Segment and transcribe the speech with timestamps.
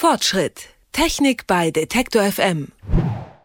[0.00, 0.68] Fortschritt.
[0.92, 2.68] Technik bei Detektor FM.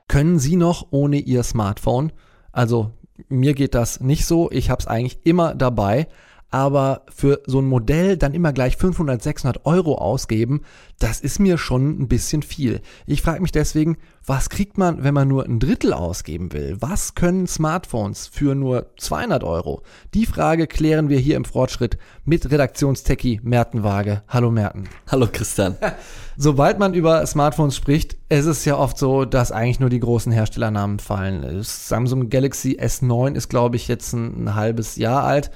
[0.07, 2.11] Können Sie noch ohne Ihr Smartphone?
[2.51, 2.91] Also
[3.27, 4.51] mir geht das nicht so.
[4.51, 6.07] Ich habe es eigentlich immer dabei
[6.53, 10.61] aber für so ein Modell dann immer gleich 500, 600 Euro ausgeben,
[10.99, 12.81] das ist mir schon ein bisschen viel.
[13.07, 16.77] Ich frage mich deswegen, was kriegt man, wenn man nur ein Drittel ausgeben will?
[16.79, 19.81] Was können Smartphones für nur 200 Euro?
[20.13, 24.21] Die Frage klären wir hier im Fortschritt mit Redaktionstechie Merten Waage.
[24.27, 24.83] Hallo Merten.
[25.11, 25.75] Hallo Christian.
[26.37, 30.31] Sobald man über Smartphones spricht, ist es ja oft so, dass eigentlich nur die großen
[30.31, 31.63] Herstellernamen fallen.
[31.63, 35.49] Samsung Galaxy S9 ist, glaube ich, jetzt ein, ein halbes Jahr alt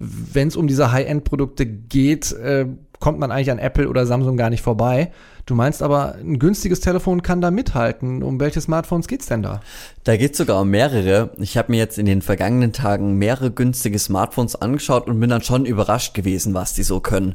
[0.00, 2.66] wenn es um diese High-End-Produkte geht, äh,
[3.00, 5.12] kommt man eigentlich an Apple oder Samsung gar nicht vorbei.
[5.50, 8.22] Du meinst aber, ein günstiges Telefon kann da mithalten.
[8.22, 9.60] Um welche Smartphones geht's denn da?
[10.04, 11.30] Da geht's sogar um mehrere.
[11.38, 15.42] Ich habe mir jetzt in den vergangenen Tagen mehrere günstige Smartphones angeschaut und bin dann
[15.42, 17.34] schon überrascht gewesen, was die so können.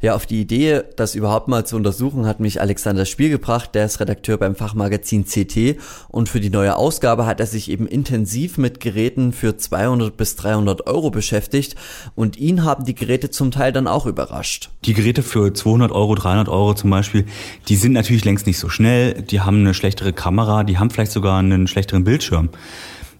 [0.00, 3.74] Ja, auf die Idee, das überhaupt mal zu untersuchen, hat mich Alexander Spiel gebracht.
[3.74, 5.76] Der ist Redakteur beim Fachmagazin CT
[6.08, 10.36] und für die neue Ausgabe hat er sich eben intensiv mit Geräten für 200 bis
[10.36, 11.74] 300 Euro beschäftigt
[12.14, 14.70] und ihn haben die Geräte zum Teil dann auch überrascht.
[14.84, 17.26] Die Geräte für 200 Euro, 300 Euro zum Beispiel,
[17.68, 21.12] die sind natürlich längst nicht so schnell, die haben eine schlechtere Kamera, die haben vielleicht
[21.12, 22.50] sogar einen schlechteren Bildschirm.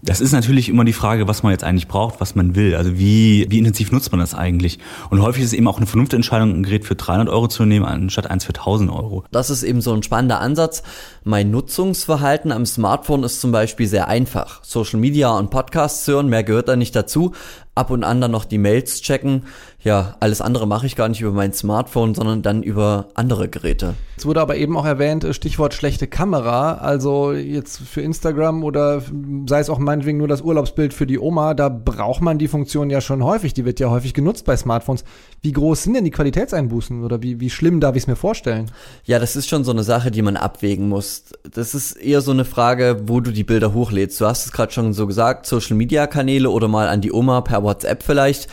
[0.02, 2.76] Das ist natürlich immer die Frage, was man jetzt eigentlich braucht, was man will.
[2.76, 4.78] Also wie, wie intensiv nutzt man das eigentlich?
[5.10, 7.84] Und häufig ist es eben auch eine Vernunftentscheidung, ein Gerät für 300 Euro zu nehmen,
[7.84, 9.24] anstatt eins für 1000 Euro.
[9.32, 10.84] Das ist eben so ein spannender Ansatz.
[11.24, 14.62] Mein Nutzungsverhalten am Smartphone ist zum Beispiel sehr einfach.
[14.62, 17.32] Social Media und Podcasts hören, mehr gehört da nicht dazu
[17.76, 19.42] ab und an dann noch die Mails checken.
[19.86, 23.94] Ja, alles andere mache ich gar nicht über mein Smartphone, sondern dann über andere Geräte.
[24.16, 26.78] Es wurde aber eben auch erwähnt, äh, Stichwort schlechte Kamera.
[26.78, 29.00] Also jetzt für Instagram oder
[29.46, 32.90] sei es auch meinetwegen nur das Urlaubsbild für die Oma, da braucht man die Funktion
[32.90, 33.54] ja schon häufig.
[33.54, 35.04] Die wird ja häufig genutzt bei Smartphones.
[35.42, 38.72] Wie groß sind denn die Qualitätseinbußen oder wie, wie schlimm darf ich es mir vorstellen?
[39.04, 41.26] Ja, das ist schon so eine Sache, die man abwägen muss.
[41.48, 44.20] Das ist eher so eine Frage, wo du die Bilder hochlädst.
[44.20, 47.42] Du hast es gerade schon so gesagt, Social Media Kanäle oder mal an die Oma
[47.42, 48.48] per WhatsApp vielleicht.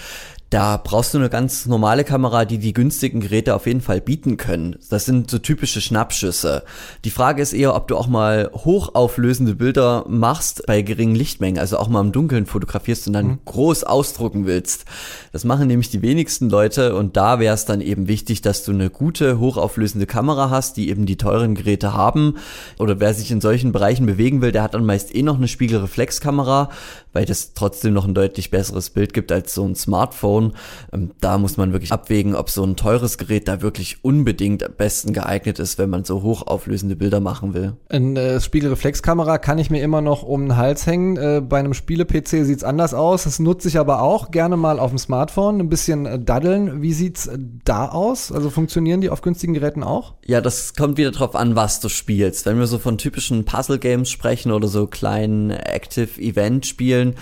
[0.53, 4.37] Da brauchst du eine ganz normale Kamera, die die günstigen Geräte auf jeden Fall bieten
[4.37, 4.75] können.
[4.91, 6.61] Das sind so typische Schnappschüsse.
[7.05, 11.79] Die Frage ist eher, ob du auch mal hochauflösende Bilder machst bei geringen Lichtmengen, also
[11.79, 13.39] auch mal im Dunkeln fotografierst und dann mhm.
[13.45, 14.85] groß ausdrucken willst.
[15.31, 18.73] Das machen nämlich die wenigsten Leute und da wäre es dann eben wichtig, dass du
[18.73, 22.35] eine gute hochauflösende Kamera hast, die eben die teuren Geräte haben.
[22.77, 25.47] Oder wer sich in solchen Bereichen bewegen will, der hat dann meist eh noch eine
[25.47, 26.69] Spiegelreflexkamera,
[27.11, 30.42] weil das trotzdem noch ein deutlich besseres Bild gibt als so ein Smartphone.
[30.43, 30.53] Smartphone.
[30.91, 34.73] Ähm, da muss man wirklich abwägen, ob so ein teures Gerät da wirklich unbedingt am
[34.73, 37.73] besten geeignet ist, wenn man so hochauflösende Bilder machen will.
[37.89, 41.17] Eine äh, Spiegelreflexkamera kann ich mir immer noch um den Hals hängen.
[41.17, 43.23] Äh, bei einem Spiele-PC sieht es anders aus.
[43.23, 46.81] Das nutze ich aber auch gerne mal auf dem Smartphone, ein bisschen äh, daddeln.
[46.81, 48.31] Wie sieht's äh, da aus?
[48.31, 50.13] Also funktionieren die auf günstigen Geräten auch?
[50.25, 52.45] Ja, das kommt wieder drauf an, was du spielst.
[52.45, 57.15] Wenn wir so von typischen Puzzle-Games sprechen oder so kleinen Active-Event-Spielen,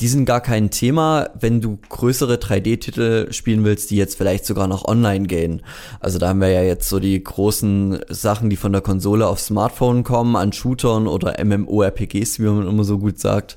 [0.00, 4.66] die sind gar kein Thema, wenn du größere 3D-Titel spielen willst, die jetzt vielleicht sogar
[4.68, 5.62] noch online gehen.
[6.00, 9.40] Also da haben wir ja jetzt so die großen Sachen, die von der Konsole auf
[9.40, 13.56] Smartphone kommen, an Shootern oder MMORPGs, wie man immer so gut sagt.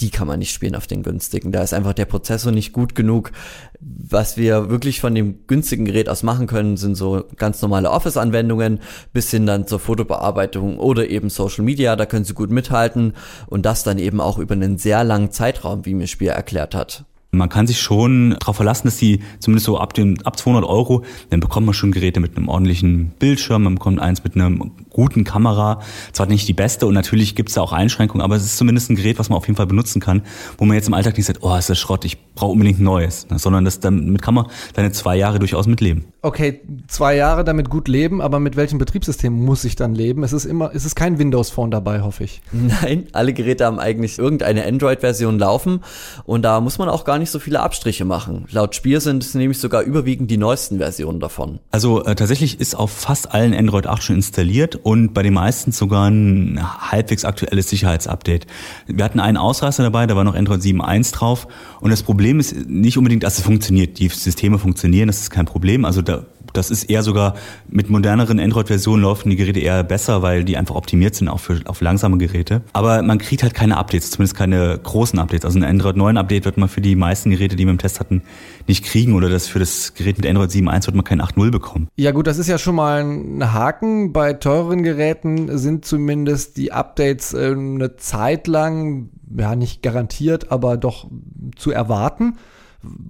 [0.00, 1.52] Die kann man nicht spielen auf den günstigen.
[1.52, 3.30] Da ist einfach der Prozessor nicht gut genug.
[3.78, 8.80] Was wir wirklich von dem günstigen Gerät aus machen können, sind so ganz normale Office-Anwendungen
[9.12, 11.94] bis hin dann zur Fotobearbeitung oder eben Social Media.
[11.94, 13.12] Da können sie gut mithalten
[13.46, 17.04] und das dann eben auch über einen sehr langen Zeitraum, wie mir Spiel erklärt hat.
[17.36, 21.02] Man kann sich schon darauf verlassen, dass die zumindest so ab dem ab 200 Euro,
[21.30, 24.50] dann bekommt man schon Geräte mit einem ordentlichen Bildschirm, man bekommt eins mit einer
[24.90, 25.80] guten Kamera.
[26.12, 28.90] Zwar nicht die beste und natürlich gibt es da auch Einschränkungen, aber es ist zumindest
[28.90, 30.22] ein Gerät, was man auf jeden Fall benutzen kann,
[30.58, 32.84] wo man jetzt im Alltag nicht sagt, oh, ist das Schrott, ich brauche unbedingt ein
[32.84, 36.04] neues, ne, sondern das, damit kann man deine zwei Jahre durchaus mitleben.
[36.22, 40.22] Okay, zwei Jahre damit gut leben, aber mit welchem Betriebssystem muss ich dann leben?
[40.22, 42.40] Es ist immer, es ist kein Windows Phone dabei, hoffe ich.
[42.52, 45.80] Nein, alle Geräte haben eigentlich irgendeine Android-Version laufen
[46.24, 48.46] und da muss man auch gar nicht so viele Abstriche machen.
[48.50, 51.60] Laut Spiel sind es nämlich sogar überwiegend die neuesten Versionen davon.
[51.70, 55.72] Also äh, tatsächlich ist auf fast allen Android 8 schon installiert und bei den meisten
[55.72, 58.46] sogar ein halbwegs aktuelles Sicherheitsupdate.
[58.86, 61.48] Wir hatten einen Ausreißer dabei, da war noch Android 7.1 drauf
[61.80, 63.98] und das Problem ist nicht unbedingt, dass es funktioniert.
[63.98, 65.84] Die Systeme funktionieren, das ist kein Problem.
[65.84, 66.24] Also da,
[66.56, 67.34] das ist eher sogar
[67.68, 71.60] mit moderneren Android-Versionen laufen die Geräte eher besser, weil die einfach optimiert sind auch für
[71.66, 72.62] auf langsame Geräte.
[72.72, 75.44] Aber man kriegt halt keine Updates, zumindest keine großen Updates.
[75.44, 78.00] Also ein Android 9 Update wird man für die meisten Geräte, die wir im Test
[78.00, 78.22] hatten,
[78.66, 81.88] nicht kriegen oder das für das Gerät mit Android 7.1 wird man kein 8.0 bekommen.
[81.96, 84.12] Ja gut, das ist ja schon mal ein Haken.
[84.12, 90.76] Bei teureren Geräten sind zumindest die Updates äh, eine Zeit lang ja nicht garantiert, aber
[90.76, 91.08] doch
[91.56, 92.36] zu erwarten.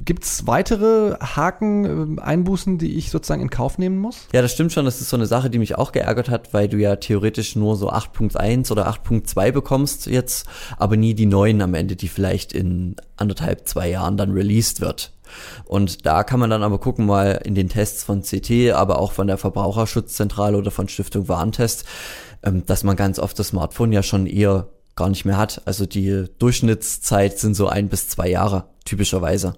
[0.05, 4.29] Gibt es weitere Haken, äh, Einbußen, die ich sozusagen in Kauf nehmen muss?
[4.33, 4.85] Ja, das stimmt schon.
[4.85, 7.77] Das ist so eine Sache, die mich auch geärgert hat, weil du ja theoretisch nur
[7.77, 10.47] so 8.1 oder 8.2 bekommst jetzt,
[10.77, 15.13] aber nie die neuen am Ende, die vielleicht in anderthalb, zwei Jahren dann released wird.
[15.65, 19.13] Und da kann man dann aber gucken, mal in den Tests von CT, aber auch
[19.13, 21.85] von der Verbraucherschutzzentrale oder von Stiftung Warentest,
[22.43, 25.63] ähm, dass man ganz oft das Smartphone ja schon eher gar nicht mehr hat.
[25.67, 29.55] Also die Durchschnittszeit sind so ein bis zwei Jahre typischerweise.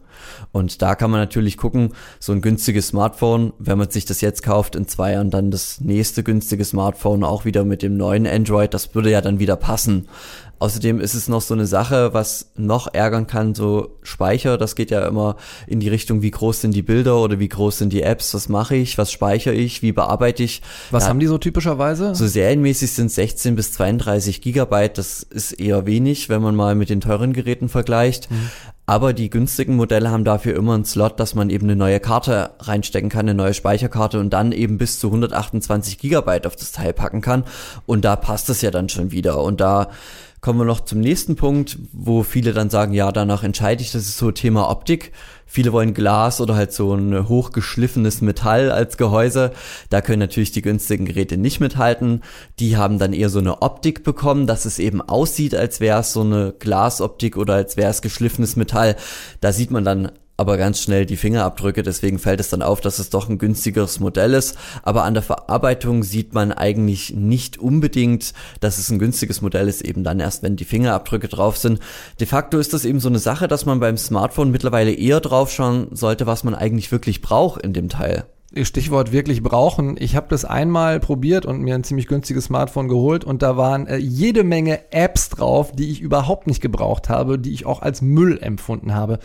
[0.52, 4.42] Und da kann man natürlich gucken, so ein günstiges Smartphone, wenn man sich das jetzt
[4.42, 8.74] kauft, in zwei Jahren dann das nächste günstige Smartphone auch wieder mit dem neuen Android,
[8.74, 10.08] das würde ja dann wieder passen.
[10.60, 14.90] Außerdem ist es noch so eine Sache, was noch ärgern kann, so Speicher, das geht
[14.90, 15.36] ja immer
[15.68, 18.48] in die Richtung, wie groß sind die Bilder oder wie groß sind die Apps, was
[18.48, 20.62] mache ich, was speichere ich, wie bearbeite ich.
[20.90, 22.14] Was da, haben die so typischerweise?
[22.16, 26.90] So serienmäßig sind 16 bis 32 Gigabyte, das ist eher wenig, wenn man mal mit
[26.90, 28.28] den teuren Geräten vergleicht.
[28.28, 28.50] Mhm.
[28.88, 32.52] Aber die günstigen Modelle haben dafür immer einen Slot, dass man eben eine neue Karte
[32.58, 36.94] reinstecken kann, eine neue Speicherkarte und dann eben bis zu 128 Gigabyte auf das Teil
[36.94, 37.44] packen kann.
[37.84, 39.42] Und da passt es ja dann schon wieder.
[39.42, 39.90] Und da
[40.40, 44.02] kommen wir noch zum nächsten Punkt, wo viele dann sagen, ja, danach entscheide ich, das
[44.02, 45.12] ist so Thema Optik.
[45.46, 49.52] Viele wollen Glas oder halt so ein hochgeschliffenes Metall als Gehäuse.
[49.88, 52.22] Da können natürlich die günstigen Geräte nicht mithalten.
[52.58, 56.12] Die haben dann eher so eine Optik bekommen, dass es eben aussieht, als wäre es
[56.12, 58.96] so eine Glasoptik oder als wäre es geschliffenes Metall.
[59.40, 61.82] Da sieht man dann aber ganz schnell die Fingerabdrücke.
[61.82, 64.56] Deswegen fällt es dann auf, dass es doch ein günstigeres Modell ist.
[64.84, 69.82] Aber an der Verarbeitung sieht man eigentlich nicht unbedingt, dass es ein günstiges Modell ist,
[69.82, 71.80] eben dann erst, wenn die Fingerabdrücke drauf sind.
[72.20, 75.50] De facto ist das eben so eine Sache, dass man beim Smartphone mittlerweile eher drauf
[75.50, 78.24] schauen sollte, was man eigentlich wirklich braucht in dem Teil.
[78.62, 79.96] Stichwort wirklich brauchen.
[79.98, 83.88] Ich habe das einmal probiert und mir ein ziemlich günstiges Smartphone geholt und da waren
[83.88, 88.02] äh, jede Menge Apps drauf, die ich überhaupt nicht gebraucht habe, die ich auch als
[88.02, 89.18] Müll empfunden habe.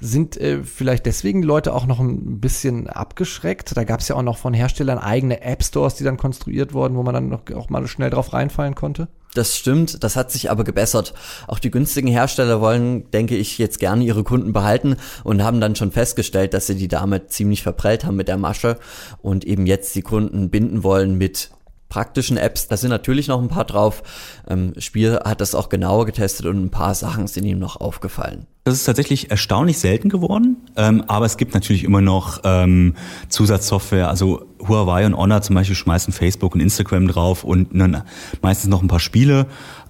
[0.00, 3.76] Sind äh, vielleicht deswegen Leute auch noch ein bisschen abgeschreckt?
[3.76, 7.02] Da gab es ja auch noch von Herstellern eigene App-Stores, die dann konstruiert wurden, wo
[7.02, 9.08] man dann noch auch mal schnell drauf reinfallen konnte?
[9.34, 11.12] Das stimmt, das hat sich aber gebessert.
[11.48, 15.74] Auch die günstigen Hersteller wollen, denke ich, jetzt gerne ihre Kunden behalten und haben dann
[15.74, 18.78] schon festgestellt, dass sie die damit ziemlich verprellt haben mit der Masche
[19.22, 21.50] und eben jetzt die Kunden binden wollen mit
[21.94, 22.66] praktischen Apps.
[22.66, 24.02] Da sind natürlich noch ein paar drauf.
[24.48, 28.46] Ähm, Spiel hat das auch genauer getestet und ein paar Sachen sind ihm noch aufgefallen.
[28.64, 32.94] Das ist tatsächlich erstaunlich selten geworden, ähm, aber es gibt natürlich immer noch ähm,
[33.28, 34.08] Zusatzsoftware.
[34.08, 38.02] Also Huawei und Honor zum Beispiel schmeißen Facebook und Instagram drauf und dann
[38.42, 39.46] meistens noch ein paar Spiele.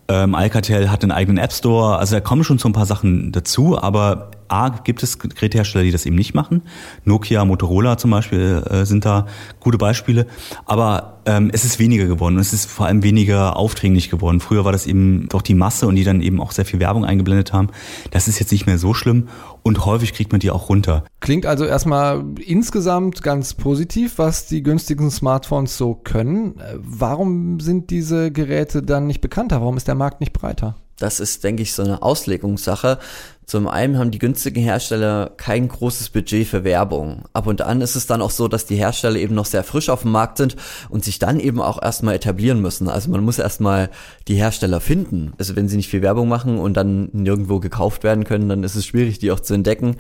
[0.07, 1.97] Ähm, Alcatel hat einen eigenen App Store.
[1.97, 5.91] Also da kommen schon so ein paar Sachen dazu, aber A, gibt es Gerätehersteller, die
[5.91, 6.63] das eben nicht machen.
[7.05, 9.27] Nokia, Motorola zum Beispiel äh, sind da
[9.61, 10.27] gute Beispiele.
[10.67, 14.41] Aber ähm, es ist weniger geworden und es ist vor allem weniger aufdringlich geworden.
[14.41, 17.05] Früher war das eben doch die Masse und die dann eben auch sehr viel Werbung
[17.05, 17.69] eingeblendet haben.
[18.11, 19.29] Das ist jetzt nicht mehr so schlimm
[19.63, 21.05] und häufig kriegt man die auch runter.
[21.21, 26.61] Klingt also erstmal insgesamt ganz positiv, was die günstigen Smartphones so können.
[26.77, 29.61] Warum sind diese Geräte dann nicht bekannter?
[29.61, 30.77] Warum ist der Markt nicht breiter?
[30.99, 32.99] Das ist, denke ich, so eine Auslegungssache.
[33.47, 37.25] Zum einen haben die günstigen Hersteller kein großes Budget für Werbung.
[37.33, 39.91] Ab und an ist es dann auch so, dass die Hersteller eben noch sehr frisch
[39.91, 40.57] auf dem Markt sind
[40.89, 42.89] und sich dann eben auch erstmal etablieren müssen.
[42.89, 43.91] Also man muss erstmal
[44.29, 45.33] die Hersteller finden.
[45.39, 48.77] Also wenn sie nicht viel Werbung machen und dann nirgendwo gekauft werden können, dann ist
[48.77, 49.97] es schwierig, die auch zu entdecken.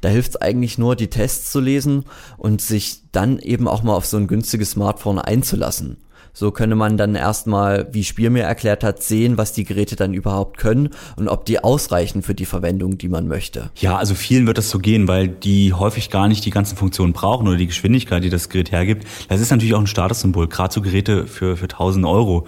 [0.00, 2.04] Da hilft es eigentlich nur, die Tests zu lesen
[2.38, 5.98] und sich dann eben auch mal auf so ein günstiges Smartphone einzulassen.
[6.38, 10.12] So könne man dann erstmal, wie Spiel mir erklärt hat, sehen, was die Geräte dann
[10.12, 13.70] überhaupt können und ob die ausreichen für die Verwendung, die man möchte.
[13.76, 17.14] Ja, also vielen wird das so gehen, weil die häufig gar nicht die ganzen Funktionen
[17.14, 19.06] brauchen oder die Geschwindigkeit, die das Gerät hergibt.
[19.30, 22.46] Das ist natürlich auch ein Statussymbol, gerade so Geräte für, für 1000 Euro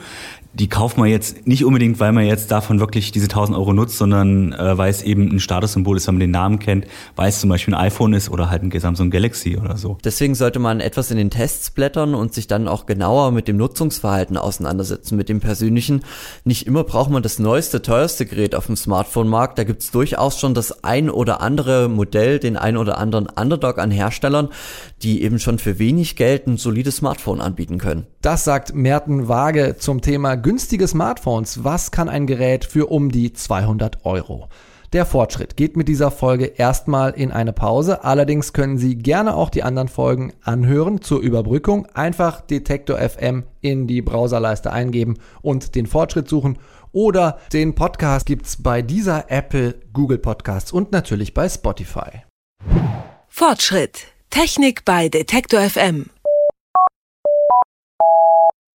[0.59, 3.97] die kauft man jetzt nicht unbedingt, weil man jetzt davon wirklich diese 1000 Euro nutzt,
[3.97, 7.41] sondern äh, weil es eben ein Statussymbol ist, wenn man den Namen kennt, weil es
[7.41, 9.99] zum Beispiel ein iPhone ist oder halt ein Samsung Galaxy oder so.
[10.03, 13.57] Deswegen sollte man etwas in den Tests blättern und sich dann auch genauer mit dem
[13.57, 16.03] Nutzungsverhalten auseinandersetzen, mit dem persönlichen.
[16.45, 19.59] Nicht immer braucht man das neueste, teuerste Gerät auf dem Smartphone-Markt.
[19.59, 23.79] Da gibt es durchaus schon das ein oder andere Modell, den ein oder anderen Underdog
[23.79, 24.49] an Herstellern,
[25.03, 28.07] die eben schon für wenig Geld ein solides Smartphone anbieten können.
[28.23, 31.63] Das sagt Merten Waage zum Thema günstige Smartphones.
[31.63, 34.49] Was kann ein Gerät für um die 200 Euro?
[34.95, 38.03] Der Fortschritt geht mit dieser Folge erstmal in eine Pause.
[38.03, 41.85] Allerdings können Sie gerne auch die anderen Folgen anhören zur Überbrückung.
[41.93, 46.59] Einfach Detektor FM in die Browserleiste eingeben und den Fortschritt suchen.
[46.93, 52.23] Oder den Podcast gibt's bei dieser Apple, Google Podcasts und natürlich bei Spotify.
[53.29, 54.07] Fortschritt.
[54.31, 56.07] Technik bei Detektor FM.